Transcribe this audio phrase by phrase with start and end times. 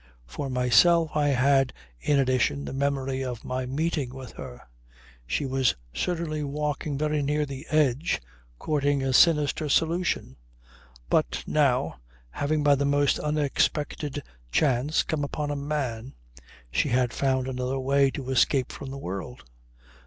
[0.25, 4.63] For myself I had in addition the memory of my meeting with her.
[5.27, 8.19] She was certainly walking very near the edge
[8.57, 10.37] courting a sinister solution.
[11.07, 11.99] But, now,
[12.31, 16.15] having by the most unexpected chance come upon a man,
[16.71, 19.43] she had found another way to escape from the world.